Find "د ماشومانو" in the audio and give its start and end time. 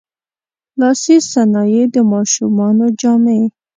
1.93-2.85